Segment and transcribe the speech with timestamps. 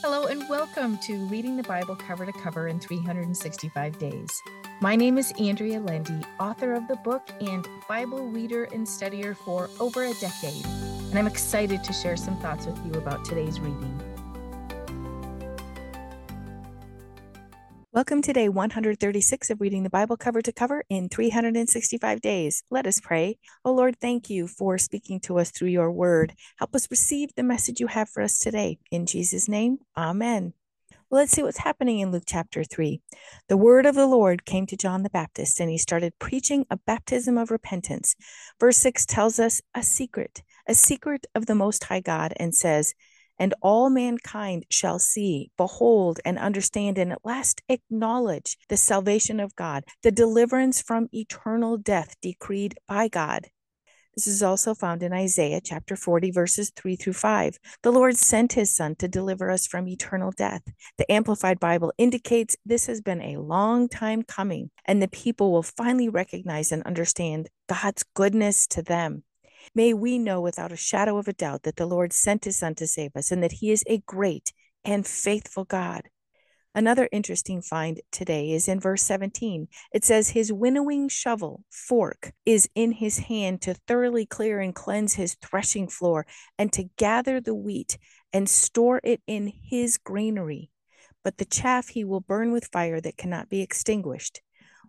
[0.00, 4.42] Hello, and welcome to Reading the Bible Cover to Cover in 365 Days.
[4.80, 9.68] My name is Andrea Lendy, author of the book and Bible reader and studier for
[9.80, 14.00] over a decade, and I'm excited to share some thoughts with you about today's reading.
[17.98, 22.62] Welcome to day 136 of reading the Bible cover to cover in 365 days.
[22.70, 23.38] Let us pray.
[23.64, 26.34] Oh Lord, thank you for speaking to us through your word.
[26.60, 28.78] Help us receive the message you have for us today.
[28.92, 30.52] In Jesus' name, amen.
[31.10, 33.00] Well, let's see what's happening in Luke chapter 3.
[33.48, 36.76] The word of the Lord came to John the Baptist, and he started preaching a
[36.76, 38.14] baptism of repentance.
[38.60, 42.94] Verse 6 tells us a secret, a secret of the Most High God, and says,
[43.38, 49.54] and all mankind shall see, behold, and understand, and at last acknowledge the salvation of
[49.56, 53.48] God, the deliverance from eternal death decreed by God.
[54.18, 57.56] This is also found in Isaiah chapter 40, verses 3 through 5.
[57.84, 60.62] The Lord sent his Son to deliver us from eternal death.
[60.96, 65.62] The Amplified Bible indicates this has been a long time coming, and the people will
[65.62, 69.22] finally recognize and understand God's goodness to them.
[69.74, 72.74] May we know without a shadow of a doubt that the Lord sent his Son
[72.76, 74.52] to save us and that he is a great
[74.84, 76.08] and faithful God.
[76.74, 79.68] Another interesting find today is in verse 17.
[79.92, 85.14] It says, His winnowing shovel, fork, is in his hand to thoroughly clear and cleanse
[85.14, 86.26] his threshing floor
[86.58, 87.98] and to gather the wheat
[88.32, 90.70] and store it in his granary.
[91.24, 94.40] But the chaff he will burn with fire that cannot be extinguished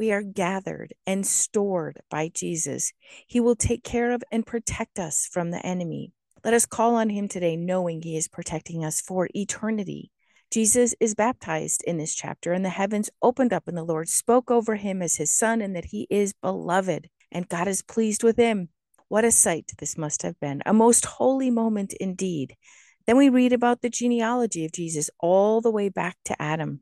[0.00, 2.90] we are gathered and stored by Jesus.
[3.26, 6.10] He will take care of and protect us from the enemy.
[6.42, 10.10] Let us call on him today, knowing he is protecting us for eternity.
[10.50, 14.50] Jesus is baptized in this chapter, and the heavens opened up, and the Lord spoke
[14.50, 18.38] over him as his son, and that he is beloved, and God is pleased with
[18.38, 18.70] him.
[19.08, 22.56] What a sight this must have been, a most holy moment indeed.
[23.06, 26.80] Then we read about the genealogy of Jesus all the way back to Adam.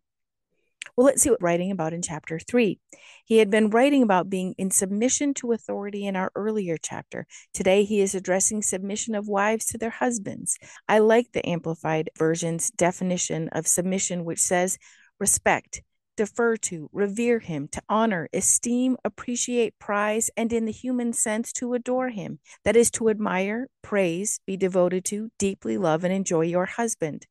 [0.98, 2.80] Well, let's see what writing about in chapter three.
[3.24, 7.25] He had been writing about being in submission to authority in our earlier chapter.
[7.54, 10.58] Today, he is addressing submission of wives to their husbands.
[10.88, 14.76] I like the Amplified Version's definition of submission, which says
[15.20, 15.82] respect,
[16.16, 21.75] defer to, revere him, to honor, esteem, appreciate, prize, and in the human sense, to
[21.75, 22.41] adore him.
[22.64, 27.28] That is to admire, praise, be devoted to, deeply love, and enjoy your husband.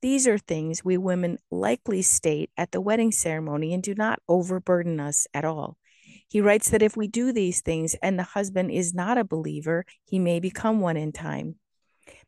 [0.00, 5.00] These are things we women likely state at the wedding ceremony and do not overburden
[5.00, 5.76] us at all.
[6.28, 9.84] He writes that if we do these things and the husband is not a believer,
[10.04, 11.56] he may become one in time.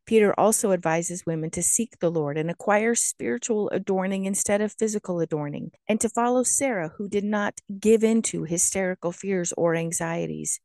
[0.06, 5.20] Peter also advises women to seek the Lord and acquire spiritual adorning instead of physical
[5.20, 10.60] adorning, and to follow Sarah, who did not give in to hysterical fears or anxieties.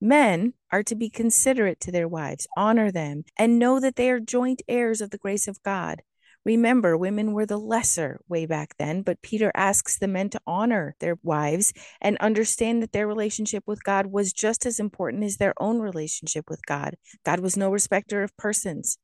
[0.00, 4.20] Men are to be considerate to their wives, honor them, and know that they are
[4.20, 6.02] joint heirs of the grace of God.
[6.46, 10.94] Remember, women were the lesser way back then, but Peter asks the men to honor
[11.00, 15.54] their wives and understand that their relationship with God was just as important as their
[15.58, 16.94] own relationship with God.
[17.24, 18.96] God was no respecter of persons.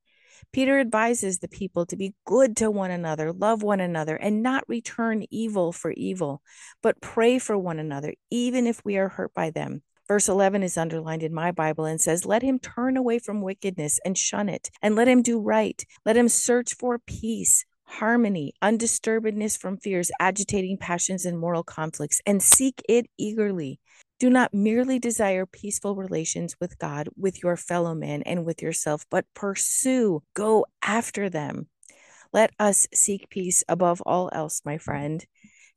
[0.52, 4.62] Peter advises the people to be good to one another, love one another, and not
[4.69, 6.42] return evil for evil,
[6.81, 9.82] but pray for one another, even if we are hurt by them.
[10.12, 13.98] Verse 11 is underlined in my Bible and says, Let him turn away from wickedness
[14.04, 15.82] and shun it, and let him do right.
[16.04, 22.42] Let him search for peace, harmony, undisturbedness from fears, agitating passions, and moral conflicts, and
[22.42, 23.80] seek it eagerly.
[24.20, 29.06] Do not merely desire peaceful relations with God, with your fellow men, and with yourself,
[29.10, 31.68] but pursue, go after them.
[32.34, 35.24] Let us seek peace above all else, my friend.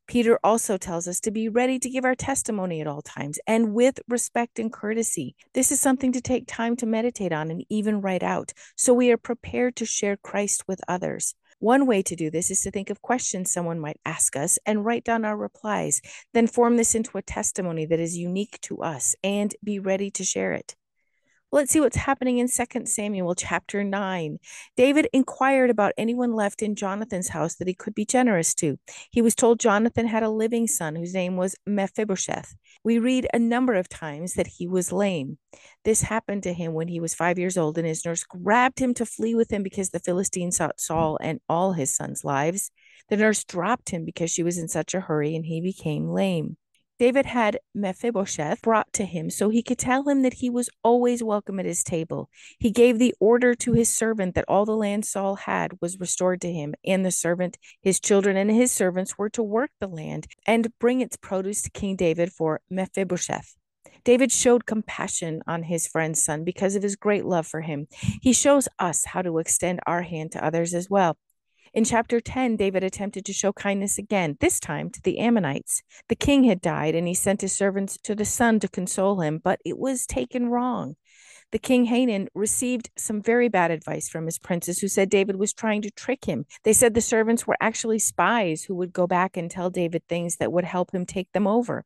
[0.07, 3.73] Peter also tells us to be ready to give our testimony at all times and
[3.73, 5.35] with respect and courtesy.
[5.53, 9.11] This is something to take time to meditate on and even write out so we
[9.11, 11.33] are prepared to share Christ with others.
[11.59, 14.85] One way to do this is to think of questions someone might ask us and
[14.85, 16.01] write down our replies,
[16.33, 20.23] then form this into a testimony that is unique to us and be ready to
[20.23, 20.75] share it.
[21.55, 24.39] Let's see what's happening in 2 Samuel chapter 9.
[24.75, 28.77] David inquired about anyone left in Jonathan's house that he could be generous to.
[29.09, 32.55] He was told Jonathan had a living son whose name was Mephibosheth.
[32.83, 35.37] We read a number of times that he was lame.
[35.85, 38.93] This happened to him when he was five years old, and his nurse grabbed him
[38.95, 42.69] to flee with him because the Philistines sought Saul and all his sons' lives.
[43.07, 46.57] The nurse dropped him because she was in such a hurry, and he became lame.
[46.97, 51.21] David had Mephibosheth brought to him so he could tell him that he was always
[51.21, 52.29] welcome at his table.
[52.57, 56.39] He gave the order to his servant that all the land Saul had was restored
[56.41, 60.27] to him, and the servant, his children, and his servants were to work the land
[60.47, 63.55] and bring its produce to King David for Mephibosheth.
[64.05, 67.87] David showed compassion on his friend's son because of his great love for him.
[68.21, 71.17] He shows us how to extend our hand to others as well.
[71.75, 75.83] In chapter 10, David attempted to show kindness again, this time to the Ammonites.
[76.07, 79.41] The king had died, and he sent his servants to the son to console him,
[79.43, 80.95] but it was taken wrong.
[81.51, 85.51] The king Hanan received some very bad advice from his princes who said David was
[85.51, 86.45] trying to trick him.
[86.63, 90.37] They said the servants were actually spies who would go back and tell David things
[90.37, 91.83] that would help him take them over.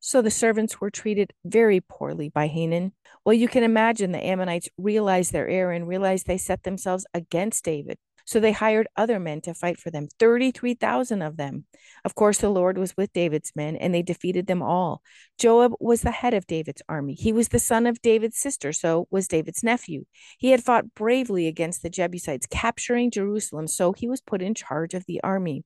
[0.00, 2.92] So the servants were treated very poorly by Hanan.
[3.22, 7.66] Well, you can imagine the Ammonites realized their error and realized they set themselves against
[7.66, 7.98] David.
[8.26, 11.64] So they hired other men to fight for them, 33,000 of them.
[12.04, 15.00] Of course, the Lord was with David's men, and they defeated them all.
[15.38, 17.14] Joab was the head of David's army.
[17.14, 20.04] He was the son of David's sister, so was David's nephew.
[20.38, 24.92] He had fought bravely against the Jebusites, capturing Jerusalem, so he was put in charge
[24.92, 25.64] of the army.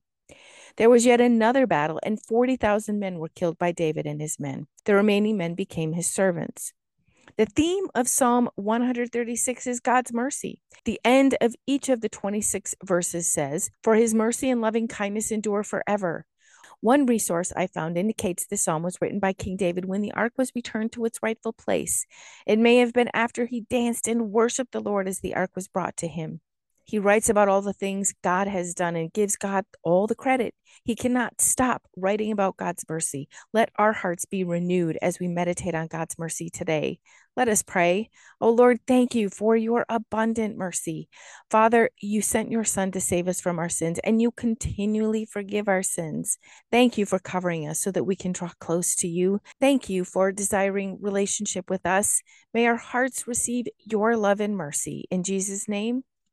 [0.77, 4.67] There was yet another battle, and 40,000 men were killed by David and his men.
[4.85, 6.73] The remaining men became his servants.
[7.37, 10.61] The theme of Psalm 136 is God's mercy.
[10.85, 15.31] The end of each of the 26 verses says, For his mercy and loving kindness
[15.31, 16.25] endure forever.
[16.81, 20.33] One resource I found indicates the psalm was written by King David when the ark
[20.37, 22.05] was returned to its rightful place.
[22.47, 25.67] It may have been after he danced and worshiped the Lord as the ark was
[25.67, 26.41] brought to him.
[26.85, 30.53] He writes about all the things God has done and gives God all the credit.
[30.83, 33.27] He cannot stop writing about God's mercy.
[33.53, 36.99] Let our hearts be renewed as we meditate on God's mercy today.
[37.37, 38.09] Let us pray.
[38.41, 41.07] Oh Lord, thank you for your abundant mercy.
[41.49, 45.69] Father, you sent your Son to save us from our sins, and you continually forgive
[45.69, 46.37] our sins.
[46.71, 49.39] Thank you for covering us so that we can draw close to you.
[49.61, 52.21] Thank you for desiring relationship with us.
[52.53, 55.05] May our hearts receive your love and mercy.
[55.09, 56.03] In Jesus' name,